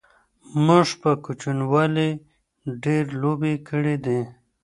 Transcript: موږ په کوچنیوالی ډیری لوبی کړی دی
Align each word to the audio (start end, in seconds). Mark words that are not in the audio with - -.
موږ 0.65 0.87
په 1.01 1.11
کوچنیوالی 1.25 2.09
ډیری 2.83 3.13
لوبی 3.21 3.55
کړی 3.67 3.95
دی 4.05 4.19